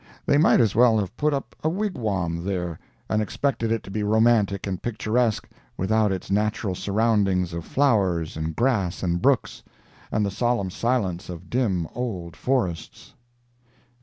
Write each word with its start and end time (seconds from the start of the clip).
They 0.25 0.39
might 0.39 0.59
as 0.59 0.73
well 0.73 0.97
have 0.97 1.15
put 1.15 1.31
up 1.31 1.55
a 1.63 1.69
wigwam 1.69 2.43
there, 2.43 2.79
and 3.07 3.21
expected 3.21 3.71
it 3.71 3.83
to 3.83 3.91
be 3.91 4.01
romantic 4.01 4.65
and 4.65 4.81
picturesque 4.81 5.47
without 5.77 6.11
its 6.11 6.31
natural 6.31 6.73
surroundings 6.73 7.53
of 7.53 7.65
flowers 7.65 8.35
and 8.35 8.55
grass 8.55 9.03
and 9.03 9.21
brooks, 9.21 9.61
and 10.11 10.25
the 10.25 10.31
solemn 10.31 10.71
silence 10.71 11.29
of 11.29 11.51
dim 11.51 11.87
old 11.93 12.35
forests. 12.35 13.13